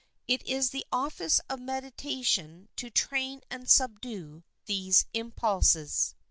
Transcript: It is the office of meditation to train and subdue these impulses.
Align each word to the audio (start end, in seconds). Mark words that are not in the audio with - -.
It 0.27 0.43
is 0.47 0.71
the 0.71 0.83
office 0.91 1.39
of 1.47 1.59
meditation 1.59 2.69
to 2.77 2.89
train 2.89 3.41
and 3.51 3.69
subdue 3.69 4.43
these 4.65 5.05
impulses. 5.13 6.15